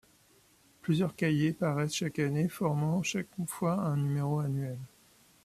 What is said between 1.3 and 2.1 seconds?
paraissent